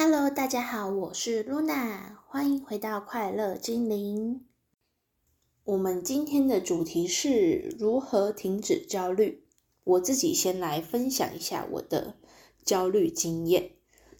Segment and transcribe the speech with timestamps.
[0.00, 4.44] Hello，大家好，我是 Luna，欢迎回到快乐精灵。
[5.64, 9.42] 我们今天的主题是如何停止焦虑。
[9.82, 12.14] 我自己先来分享一下我的
[12.64, 13.72] 焦虑经验。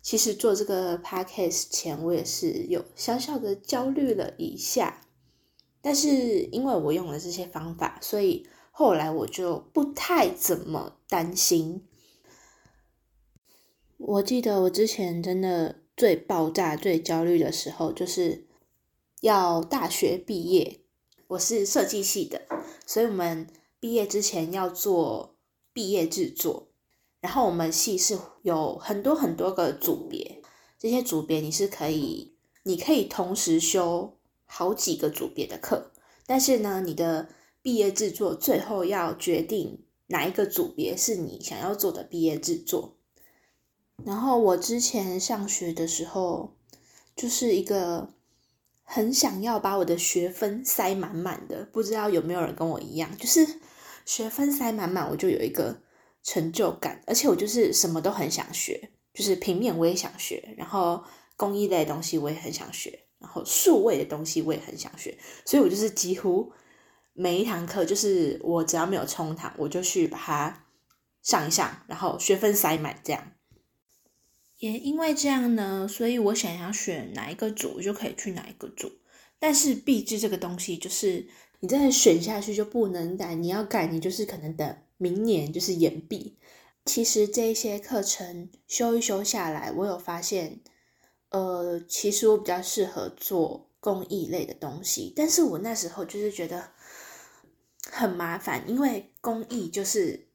[0.02, 5.02] 其实做这个 podcast 前，我也是有小小的焦虑了一下，
[5.80, 6.08] 但是
[6.50, 11.84] 因为我用了这些方法，所以后来我就不太怎么担心。
[13.98, 18.46] 我记得我之前真的最爆炸、最焦虑的时候，就是
[19.20, 20.80] 要大学毕业。
[21.26, 22.42] 我是设计系的，
[22.86, 23.48] 所以我们
[23.80, 25.36] 毕业之前要做
[25.72, 26.68] 毕业制作。
[27.20, 30.40] 然后我们系是有很多很多个组别，
[30.78, 35.90] 这些组别你是可以，你可以同时修好几个组别的课。
[36.24, 37.28] 但是呢，你的
[37.60, 42.97] 毕业制作最后要决定哪一个组别是你想要做的毕业制作。
[44.04, 46.56] 然后我之前上学的时候，
[47.14, 48.14] 就是一个
[48.82, 53.46] 很想要把我的学分塞满满的，不知道有没有人跟我一样，就是
[54.06, 55.82] 学分塞满满，我就有一个
[56.22, 61.02] 成就感，而且我就是什么都很想学，就是平面我也想学，然后
[61.36, 66.50] 工艺类的东西我也很想学，然后数位的东西我也很想学，所以我就是几乎
[67.12, 70.64] 每一堂课，就是我只要没有冲堂，我就去把它
[71.22, 73.32] 上一上，然后学分塞满这样。
[74.58, 78.90] 也因为这样呢，所以我想要选哪一个组，我就可以去哪一个组。
[79.38, 81.28] 但是毕制这个东西，就是
[81.60, 86.36] 你再选下去就不能改，你要改，你就是可能等明年就是延毕。
[86.84, 90.60] 其实这一些课程修一修下来，我有发现，
[91.28, 95.12] 呃，其实我比较适合做公益类的东西。
[95.14, 96.70] 但是我那时候就是觉得
[97.88, 100.26] 很麻烦，因为公益就是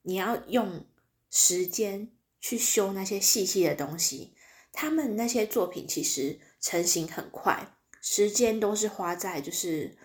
[0.00, 0.86] 你要用
[1.30, 2.10] 时间。
[2.40, 4.34] 去修那些细细的东西，
[4.72, 9.96] 他们那些作品其实成型很快，时间都是花在就是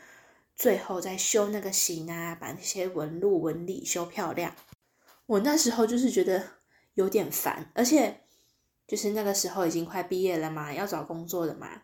[0.56, 4.56] 最后在修那个形啊，把那些纹路纹理修漂亮。
[5.26, 6.44] 我那时候就是觉得
[6.96, 8.22] 有点烦，而且
[8.88, 11.82] 就是那个时候已经快毕业了嘛，要找工作的嘛，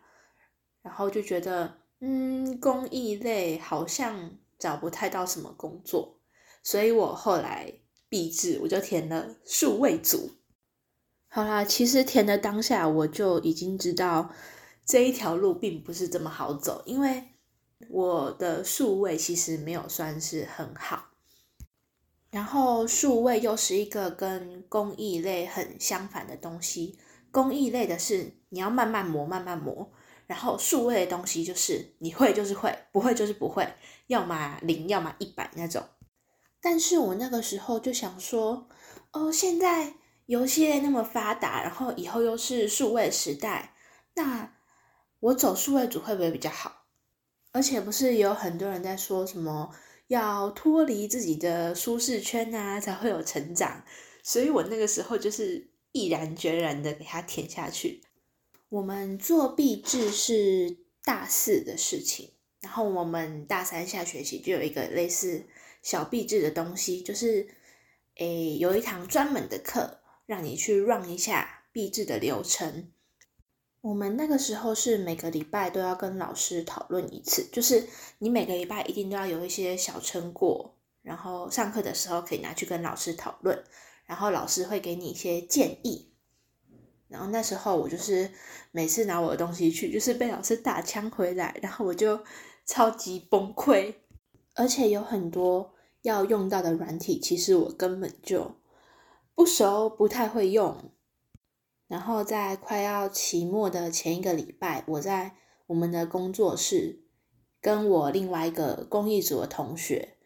[0.82, 6.18] 然后就觉得嗯，工艺类好像找不太到什么工作，
[6.62, 7.72] 所以我后来
[8.08, 10.30] 毕制，我就填了数位组。
[11.32, 14.32] 好啦，其实填的当下我就已经知道
[14.84, 17.22] 这一条路并不是这么好走，因为
[17.88, 21.10] 我的数位其实没有算是很好，
[22.32, 26.98] 然后数位又是一个跟工艺类很相反的东西。
[27.30, 29.88] 工艺类的是你要慢慢磨，慢慢磨，
[30.26, 33.72] 然后数位的东西就是你会就是会，不会就是不会，
[34.08, 35.80] 要么零，要么一百那种。
[36.60, 38.66] 但是我那个时候就想说，
[39.12, 39.94] 哦，现在。
[40.30, 43.74] 游戏类那么发达，然后以后又是数位时代，
[44.14, 44.54] 那
[45.18, 46.86] 我走数位组会不会比较好？
[47.50, 49.74] 而且不是有很多人在说什么
[50.06, 53.84] 要脱离自己的舒适圈啊，才会有成长。
[54.22, 58.00] 所以我那个时候就是毅然决然的给他填下去。
[58.68, 62.30] 我们做毕制是大四的事情，
[62.60, 65.44] 然后我们大三下学期就有一个类似
[65.82, 67.48] 小毕制的东西，就是
[68.18, 69.96] 诶有一堂专门的课。
[70.30, 72.92] 让你去 run 一下毕制的流程。
[73.80, 77.88] 我们那个时候是每个礼拜都要跟老师讨论一次，就是
[78.20, 83.60] 你每个礼拜一定都要有一些小成果，然后上课的时候可以拿去跟老师讨论，
[84.06, 86.12] 然后老师会给你一些建议。
[87.08, 88.30] 然后那时候我就是
[88.70, 92.22] 每次拿我的东西去，就是被老师打枪回来，然后我就
[92.64, 93.94] 超级崩溃，
[94.54, 98.59] 而且有很多要用到的软体，其实我根本就。
[99.34, 100.92] 不熟，不太会用。
[101.88, 105.34] 然后在快要期末的前一个礼拜，我在
[105.66, 107.04] 我们的工作室
[107.60, 110.16] 跟我另外一个公益组的同学，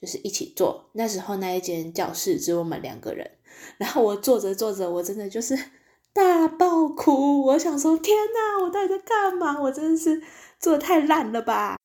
[0.00, 0.90] 就是一起做。
[0.92, 3.38] 那时候那一间教室只有我们两个人。
[3.78, 5.58] 然后我做着做着，我真的就是
[6.12, 7.42] 大爆哭。
[7.46, 9.60] 我想说，天哪，我到底在干嘛？
[9.60, 10.22] 我真的是
[10.60, 11.76] 做的太烂了吧！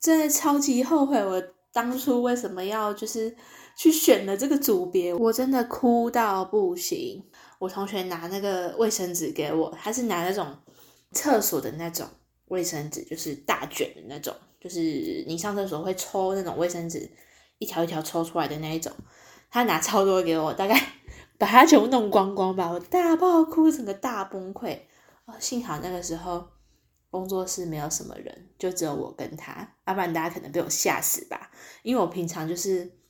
[0.00, 1.40] 真的超级后悔，我
[1.72, 3.36] 当初为什么要就是。
[3.76, 7.24] 去选了这个组别，我真的哭到不行。
[7.58, 10.56] 我同学拿那个卫生纸给我，他是拿那种
[11.12, 12.06] 厕所的那种
[12.46, 17.10] 卫生纸，就是大卷的那种，就是你上厕所会抽那种卫生纸，
[17.58, 18.92] 一条一条抽出来的那一种。
[19.50, 20.80] 他拿超多给我，大概
[21.38, 24.78] 把它全部弄光光吧，我大爆哭，整个大崩溃。
[25.26, 26.48] 哦，幸好那个时候
[27.10, 31.50] 工作室没有什么人，就只有我跟他，要不然大家可能被我吓死吧。
[31.82, 33.01] 因为我平常就是。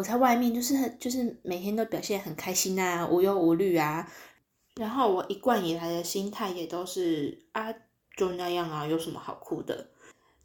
[0.00, 4.10] 我在外面就是就是每天都表现很开心啊，无忧无虑啊。
[4.76, 7.70] 然后我一贯以来的心态也都是啊，
[8.16, 9.90] 就那样啊，有什么好哭的？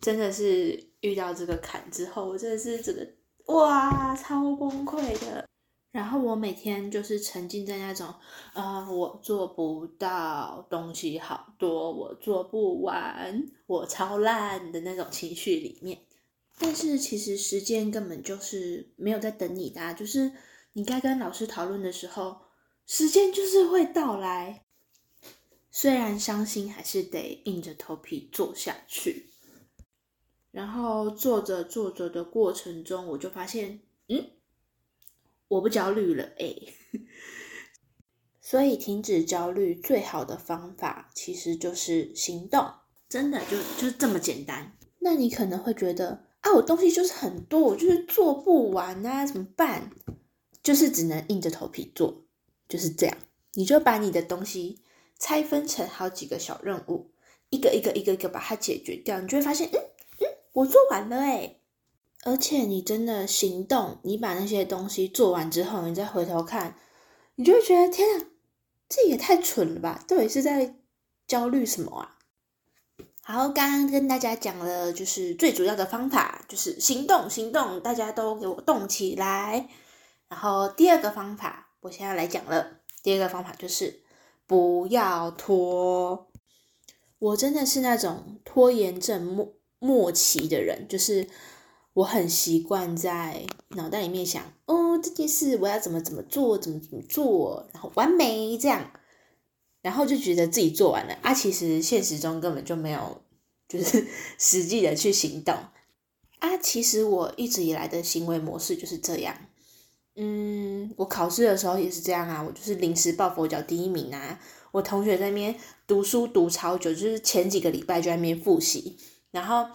[0.02, 3.08] 真的是遇到这个坎之后，我真的是整个
[3.54, 5.48] 哇，超崩溃的。
[5.94, 8.14] 然后我每天就是沉浸在那种
[8.52, 15.98] 啊，我做不到，东西好多，我做不完，我超烂的那种情绪里面。
[16.58, 20.32] 但是其实时间根本就是没有在等你的，就是
[20.74, 22.46] 你该跟老师讨论的时候。
[22.88, 24.64] 时间就是会到来，
[25.72, 29.32] 虽然伤心，还是得硬着头皮做下去。
[30.52, 34.30] 然后做着做着的过程中，我就发现，嗯，
[35.48, 36.56] 我不焦虑了，哎。
[38.40, 42.72] 所以停止焦虑最好的方法，其实就是行动，
[43.10, 44.78] 真的就就是这么简单。
[45.00, 49.90] 那你可能会觉得，啊，我东西就是很多，我就是做不完啊，怎么办？
[50.62, 52.22] 就是只能硬着头皮做。
[52.70, 53.18] 就是这样，
[53.54, 54.84] 你就把你的东西
[55.20, 57.10] 拆分成好几个小任务，
[57.50, 59.80] 一个一个一个一个把它解决掉，你就会发现，嗯
[60.20, 61.62] 嗯，我做完了诶
[62.24, 66.78] 而且你真的行动，你把那些东西做完之后，你再回头看，
[67.36, 68.26] 你就会觉得，天啊，
[68.88, 70.04] 这也太蠢了吧！
[70.08, 70.76] 到底是在
[71.28, 72.15] 焦虑什么啊？
[73.28, 79.68] 好，刚刚跟大家讲了，就是最主要的方法就是行动，行动，大家都给我动起来。
[80.30, 81.72] 然后第二个方法。
[81.82, 84.02] 我现在来讲了，第二个方法就是
[84.46, 86.28] 不要拖。
[87.18, 91.28] 我真的是那种拖延症末末期的人，就是
[91.94, 98.92] 我很习惯在脑袋里面想，哦，这件事我要怎么怎么做，怎么怎么做，然后完美这样，
[99.86, 103.22] 然后就觉得自己做完了啊，其实现实中根本就没有，
[103.70, 104.08] 就是
[104.40, 105.54] 实际的去行动
[106.40, 106.58] 啊。
[106.58, 109.38] 其实我一直以来的行为模式就是这样。
[110.16, 114.40] 嗯，我考试的时候也是这样啊，我就是临时抱佛脚第一名啊。
[114.72, 115.56] 我同学在那边
[115.86, 118.98] 读书读超久，就是前几个礼拜就在那边复习，
[119.30, 119.68] 然后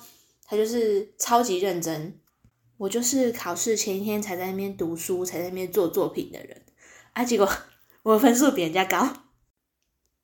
[0.44, 2.18] 他就是超级认真。
[2.78, 6.62] 我就是考试前一天才在那边读书，才在那边做作品的人
[7.12, 7.24] 啊。
[7.24, 7.48] 结果
[8.02, 9.08] 我分数比人家高，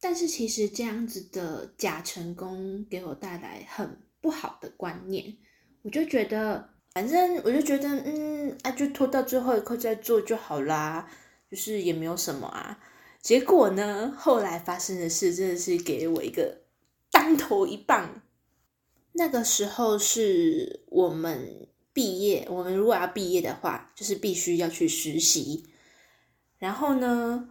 [0.01, 5.37] 但是其实这样子的假成功给我带来很不好的观念，
[5.83, 6.71] 我就觉得。
[6.97, 11.07] 反正我就觉得，嗯啊，就拖到最后一刻再做就好啦，
[11.51, 12.83] 就是也没有什么啊。
[13.21, 16.63] 结果呢，后来发生的事真的是给我一个
[17.11, 18.23] 当头一棒。
[19.13, 25.67] 那个时候是我们毕业，我们如果要毕业的话，就是必须要去实习。
[26.57, 27.51] 然后呢，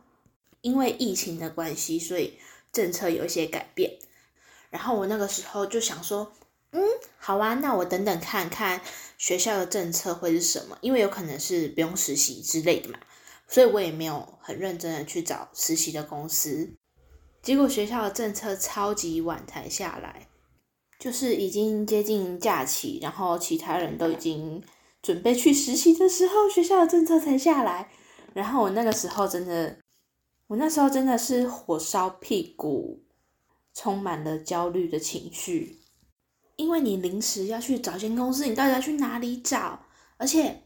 [0.65, 2.33] 因为疫情的关系，所以
[2.73, 3.99] 政策有一些改变。
[4.71, 6.33] 然后我那个时候就想说。
[6.77, 6.83] 嗯，
[7.17, 8.81] 好啊，那我等等看看
[9.17, 12.99] 学校的政策会是什么，因为有可能是不用实习之类的嘛，
[13.47, 16.69] 所以我也没有很认真的去找实习的公司。
[17.41, 20.27] 结果学校的政策超级晚才下来，
[20.99, 24.61] 就是已经接近假期，然后其他人都已经
[25.01, 27.89] 准备去实习的时候，学校的政策才下来。
[28.33, 29.77] 然后我那个时候真的，
[30.47, 33.03] 我那时候真的是火烧屁股，
[33.73, 35.79] 充满了焦虑的情绪。
[36.55, 39.85] 因为你临时要去找间公司，你到底要去哪里找？
[40.17, 40.63] 而且，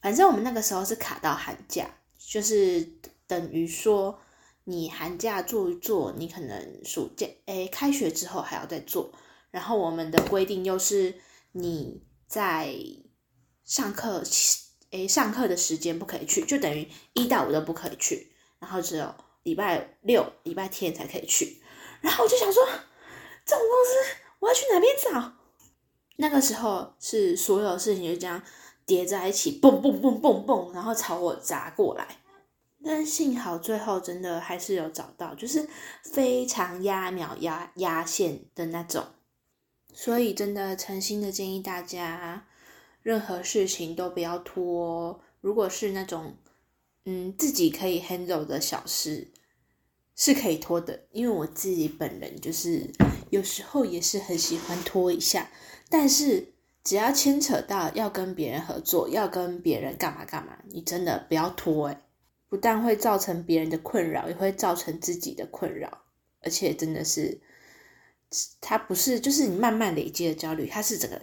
[0.00, 1.88] 反正我们那个时候是卡到寒假，
[2.18, 2.84] 就是
[3.26, 4.18] 等于说
[4.64, 9.12] 你寒假做一做，你可能暑假诶开学之后还要再做。
[9.50, 11.14] 然后我们的规定又是
[11.52, 12.74] 你在
[13.64, 14.22] 上课
[14.90, 18.32] 诶上课的时间不可以去，就等于一到五都不可以去，
[18.66, 21.62] 然后只有礼拜六、礼拜天才可以去。
[22.00, 22.66] 然后我就想说，
[23.44, 24.22] 这种公司。
[24.40, 25.34] 我要去哪边找？
[26.16, 28.42] 那个时候是所有事情就这样
[28.84, 32.18] 叠在一起，蹦蹦蹦蹦蹦，然后朝我砸过来。
[32.84, 35.68] 但幸好最后真的还是有找到，就是
[36.02, 39.04] 非常压秒压压线的那种。
[39.94, 42.46] 所以真的诚心的建议大家，
[43.02, 45.20] 任何事情都不要拖。
[45.40, 46.36] 如果是那种
[47.06, 49.32] 嗯自己可以 handle 的小事。
[50.18, 52.90] 是可以拖的，因为我自己本人就是
[53.28, 55.50] 有时候也是很喜欢拖一下，
[55.90, 61.98] 但是只要牵扯到要跟别人合作，要跟别人干嘛干嘛，你真的不要拖诶
[62.48, 66.06] 不但会造成别人的困扰，也会造成自己的困扰，
[66.40, 67.38] 而且真的是，
[68.62, 71.20] 它不是就是你慢慢累积的焦虑，它是整个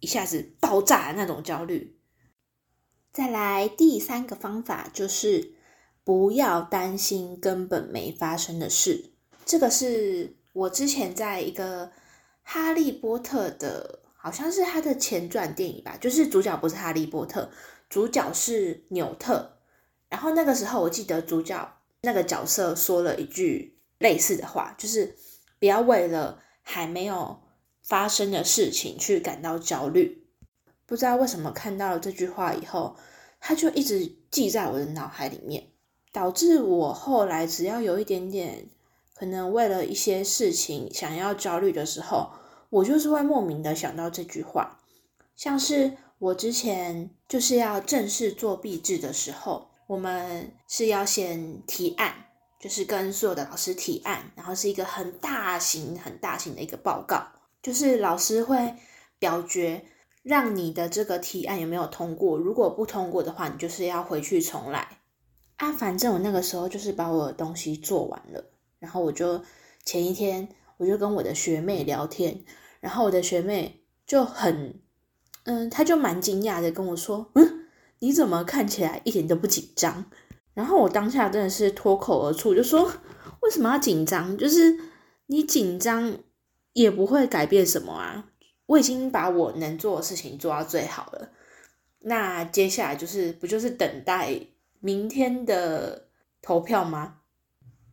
[0.00, 1.95] 一下子爆炸的那种焦虑。
[3.16, 5.56] 再来第三个方法就是。
[6.04, 9.10] 不要担心根本没发生的事。
[9.44, 11.86] 这个是我之前在一个
[12.44, 17.50] 《哈利波特》的，好像是他的前传电影吧，就是主角不是哈利波特，
[17.90, 19.58] 主角是纽特。
[20.08, 25.16] 然后那个时候我记得主角那个角色说了一句类似的话，就是
[25.58, 27.40] 不要为了还没有
[27.82, 30.25] 发生的事情去感到焦虑。
[30.86, 32.94] 不知道为什么看到了这句话以后，
[33.40, 35.66] 他就一直记在我的脑海里面，
[36.12, 38.68] 导致我后来只要有一点点
[39.12, 42.30] 可能为了一些事情想要焦虑的时候，
[42.70, 44.78] 我就是会莫名的想到这句话。
[45.34, 52.14] 像是我之前就是要正式做毕制的时候，我们是要先提案，
[52.60, 57.26] 就是跟所有的老师提案，然后是一个很大型、很大型的一个报告，
[57.60, 58.76] 就是老师会
[59.18, 59.84] 表决。
[60.26, 62.36] 让你的这个提案有没有通过？
[62.36, 64.98] 如果不通过的话，你就是要回去重来
[65.58, 65.70] 啊。
[65.70, 68.44] 反正我那个时候就是把我的东西做完了，
[68.80, 69.40] 然后我就
[69.84, 72.42] 前一天我就跟我的学妹聊天，
[72.80, 74.80] 然后我的学妹就很
[75.44, 77.68] 嗯，她就蛮惊讶的跟我说：“嗯，
[78.00, 80.06] 你怎么看起来一点都不紧张？”
[80.54, 82.90] 然后我当下真的是脱口而出就说
[83.42, 84.36] ：“为什么要紧张？
[84.36, 84.76] 就是
[85.26, 86.18] 你紧张
[86.72, 88.30] 也不会改变什么啊。”
[88.66, 91.30] 我已经把我能做的事情做到最好了，
[92.00, 94.40] 那接下来就是不就是等待
[94.80, 96.08] 明天的
[96.42, 97.20] 投票吗？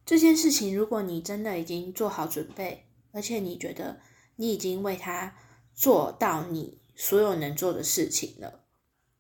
[0.03, 3.99] 这件事情，如果你真的已经做好准备，而且你觉得
[4.37, 5.35] 你已经为他
[5.75, 8.61] 做到你所有能做的事情了，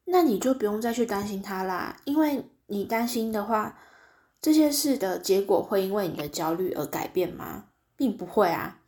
[0.05, 2.01] 那你就不用再去担心他啦。
[2.05, 3.79] 因为你担心的话，
[4.41, 7.65] 这些事的结果会因为你的焦虑而改变吗？
[7.95, 8.81] 并不会啊。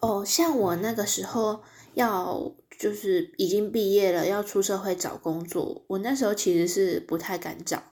[0.00, 1.62] 哦，像我那个时候。
[1.98, 5.82] 要就是已经毕业了，要出社会找工作。
[5.88, 7.82] 我那时候其实是不太敢找，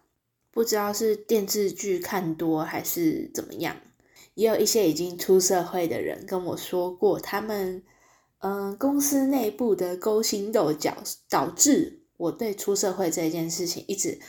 [0.53, 3.77] 不知道是电视剧看多还是怎么样。
[4.35, 7.83] 也有一些已经出社会的人跟我说过，他们
[8.39, 10.97] 嗯公司内部的勾心斗角，
[11.29, 14.21] 导致我对出社会这件事情一直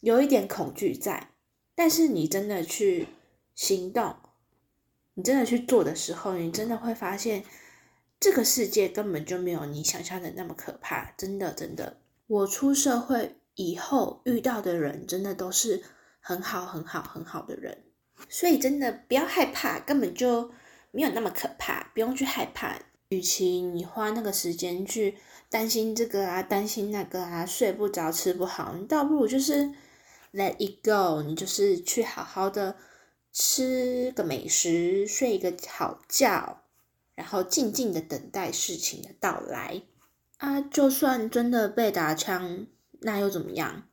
[0.00, 1.30] 有一点恐惧在。
[1.74, 3.08] 但是你真的去
[3.56, 4.14] 行动，
[5.14, 7.42] 你真的去做的时候，你真的会发现。
[8.20, 12.00] 这个世界根本就没有你想象的那么可怕，真的真的。
[12.26, 15.82] 我出社会以后遇到的人，真的都是
[16.20, 17.84] 很好很好很好的人，
[18.28, 20.50] 所以真的不要害怕，根本就
[20.90, 22.78] 没有那么可怕，不用去害怕。
[23.10, 25.16] 与其你花那个时间去
[25.48, 29.72] 担心这个啊，担心那个啊，睡不着吃不好，你倒不如就是
[30.34, 32.76] let it go，你就是去好好的
[33.32, 36.64] 吃个美食，睡一个好觉。
[37.18, 39.82] 然后静静的等待事情的到来
[40.36, 40.60] 啊！
[40.60, 42.64] 就算真的被打枪，
[43.00, 43.88] 那又怎么样？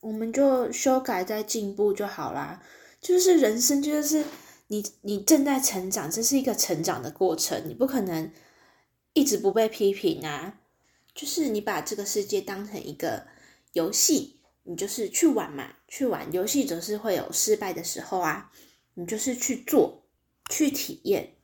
[0.00, 2.62] 我们就修改再进步就好啦。
[2.98, 4.24] 就是人生，就是
[4.68, 8.32] 你你正在成长，这是一个成长的过程，你不可能
[9.12, 10.58] 一直不被批评啊。
[11.14, 13.26] 就是你把这个世界当成一个
[13.74, 18.50] 游戏，你就是去玩嘛，去玩游戏总是会有失败的时候啊。
[18.94, 20.06] 你就是去做，
[20.48, 21.34] 去体验。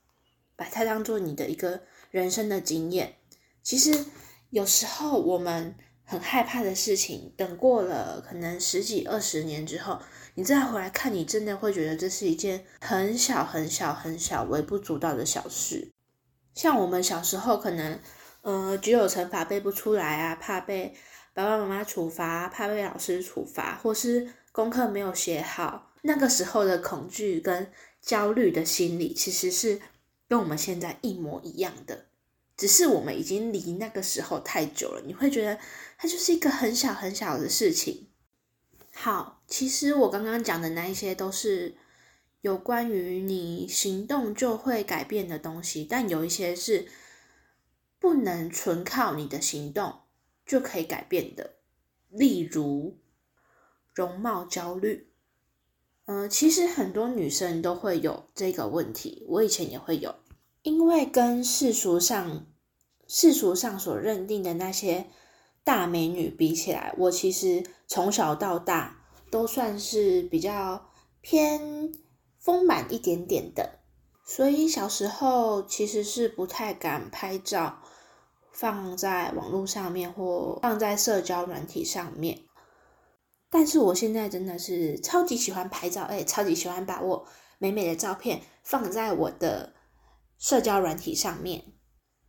[0.58, 3.14] 把它当做你的一个人生的经验。
[3.62, 4.04] 其实
[4.50, 10.00] 有时候我们很害怕的事情，等过了可能十几二十年之后，
[10.34, 15.92] 你再回来看，你真的会觉得这是一件很小很小很小、微不足道的小事。
[16.54, 18.00] 像我们小时候可能，
[18.42, 20.92] 呃，只有乘法背不出来啊，怕被
[21.34, 27.70] 爸爸妈妈处罚，怕被老师处罚，或是功课没有写好，那个时候的恐惧跟
[28.02, 29.80] 焦虑的心理，其实是。
[30.28, 32.06] 跟我们现在一模一样的，
[32.56, 35.02] 只是我们已经离那个时候太久了。
[35.06, 35.58] 你会觉得
[35.96, 38.08] 它就是一个很小很小的事情。
[38.92, 41.76] 好，其实我刚刚讲的那一些都是
[42.42, 46.88] 有关于你行动就会改变的东西，但有一些是
[47.98, 50.00] 不能纯靠你的行动
[50.44, 51.54] 就可以改变的，
[52.10, 52.98] 例如
[53.94, 55.07] 容貌焦虑。
[56.10, 60.14] 嗯，其实很多女生都会有这个问题，我以前也会有，
[60.62, 62.46] 因为跟世俗上
[63.06, 65.04] 世俗上所认定的那些
[65.62, 71.92] 大美女比起来，我其实从小到大都算是比较偏
[72.38, 73.80] 丰满一点点的，
[74.24, 77.82] 所以小时候其实是不太敢拍照
[78.50, 82.47] 放在网络上面或放在社交软体上面。
[83.50, 87.26] 但是我现在真的是超级喜欢拍照，哎，超级喜欢把我
[87.58, 89.72] 美美的照片放在我的
[90.38, 91.64] 社交软体上面。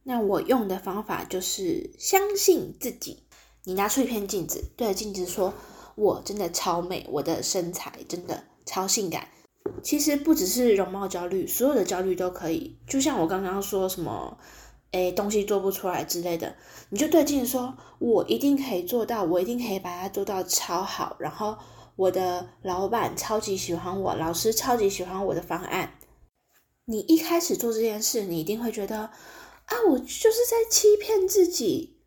[0.03, 3.27] 那我用的方法就是相信自己。
[3.65, 5.53] 你拿出一片镜子，对着镜子说
[5.95, 9.27] ：“我真的超美，我的身材真的超性感。”
[9.83, 12.79] 其实不只是容貌焦虑，所有的焦虑都可以。
[12.87, 14.37] 就像我刚刚说什么。
[14.91, 16.55] 哎，东西做不出来之类的，
[16.89, 21.57] 你就对镜子说：“我一定可以做到，我一定可以把它做到超好。”然后
[21.95, 25.93] 我的老板超级喜欢我，老师超级喜欢我的方案。
[26.85, 31.97] 你一开始做这件事，你一定会觉得啊，我就是在欺骗自己。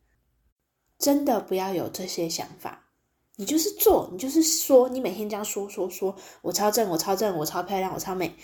[0.99, 2.89] 真的不要有这些想法，
[3.35, 8.37] 你就是做，你就是说，你每天这样说说说，我超正，我超正，我超漂亮，我超美。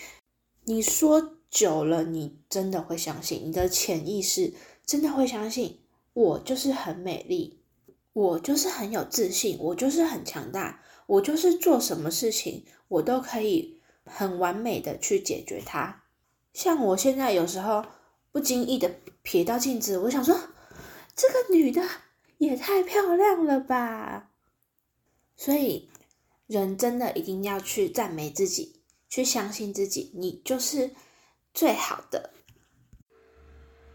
[0.65, 4.53] 你说久了，你真的会相信，你的潜意识
[4.85, 5.79] 真的会相信，
[6.13, 7.59] 我就是很美丽，
[8.13, 16.03] 我就是很有自信，我就是很强大，我就是做什么事情，我都可以很完美的去解决它。
[16.53, 17.85] 像我现在有时候
[18.31, 18.91] 不经意的
[19.23, 20.39] 瞥到镜子，我想说，
[21.15, 21.83] 这个女的
[22.37, 24.31] 也太漂亮了吧！
[25.35, 25.89] 所以，
[26.47, 30.91] 人真的一定要去赞美自己，去相信自己，你就是
[31.53, 32.29] 最好的。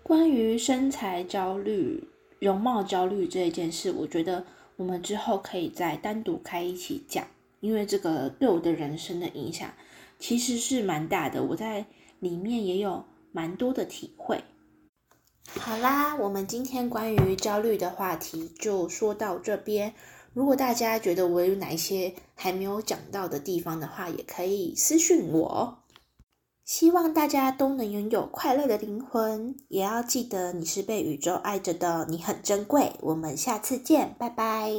[0.03, 2.09] 关于身材焦虑、
[2.39, 4.45] 容貌焦虑这一件事，我觉得
[4.77, 7.27] 我们之后可以再单独开一起讲，
[7.61, 9.73] 因为这个对我的人生的影响
[10.19, 11.43] 其实是蛮大的。
[11.43, 11.87] 我在
[12.21, 14.43] 里面也有蛮多的体会。
[15.59, 19.95] 好啦，我们今天关于焦虑的话题就说到这边。
[20.33, 25.84] 如果大家觉得我有哪一些还没有讲到的地方的话，也可以私信我。
[26.65, 32.93] 希望大家都能拥有快乐的灵魂，也要记得你是被宇宙爱着的，你很珍贵。
[33.01, 34.71] 我们下次见，拜拜。